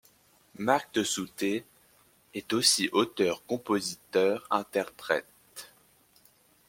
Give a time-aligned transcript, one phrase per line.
[0.57, 1.63] Marc Desoutter
[2.33, 5.27] est aussi auteur-compositeur-interprète.